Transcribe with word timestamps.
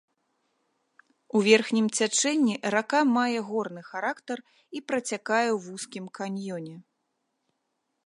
У 1.39 1.41
верхнім 1.47 1.85
цячэнні 1.99 2.55
рака 2.77 3.01
мае 3.17 3.39
горны 3.51 3.81
характар 3.93 4.37
і 4.43 4.79
працякае 4.89 5.49
ў 5.55 5.65
вузкім 5.71 6.05
каньёне. 6.21 6.75